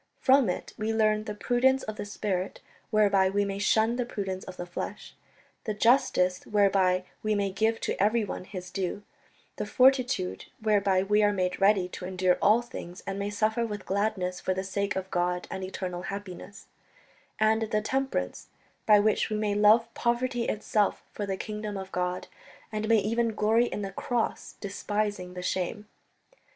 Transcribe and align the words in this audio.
From 0.19 0.49
it 0.49 0.73
we 0.79 0.91
learn 0.91 1.25
the 1.25 1.35
prudence 1.35 1.83
of 1.83 1.95
the 1.95 2.05
spirit 2.05 2.59
whereby 2.89 3.29
we 3.29 3.45
may 3.45 3.59
shun 3.59 3.97
the 3.97 4.03
prudence 4.03 4.43
of 4.45 4.57
the 4.57 4.65
flesh, 4.65 5.13
the 5.65 5.75
justice 5.75 6.41
whereby 6.47 7.03
we 7.21 7.35
may 7.35 7.51
give 7.51 7.79
to 7.81 8.01
everyone 8.01 8.45
his 8.45 8.71
due, 8.71 9.03
the 9.57 9.65
fortitude 9.67 10.45
whereby 10.59 11.03
we 11.03 11.21
are 11.21 11.31
made 11.31 11.61
ready 11.61 11.87
to 11.89 12.05
endure 12.05 12.39
all 12.41 12.63
things 12.63 13.03
and 13.05 13.19
may 13.19 13.29
suffer 13.29 13.63
with 13.63 13.85
gladness 13.85 14.39
for 14.39 14.55
the 14.55 14.63
sake 14.63 14.95
of 14.95 15.11
God 15.11 15.47
and 15.51 15.63
eternal 15.63 16.01
happiness; 16.01 16.65
and 17.39 17.69
the 17.69 17.81
temperance 17.83 18.47
by 18.87 18.99
which 18.99 19.29
we 19.29 19.35
may 19.37 19.53
love 19.53 19.93
poverty 19.93 20.45
itself 20.45 21.03
for 21.11 21.27
the 21.27 21.37
kingdom 21.37 21.77
of 21.77 21.91
God, 21.91 22.27
and 22.71 22.89
may 22.89 22.97
even 22.97 23.35
glory 23.35 23.65
in 23.65 23.83
the 23.83 23.91
Cross, 23.91 24.55
despising 24.61 25.35
the 25.35 25.43
shame 25.43 25.85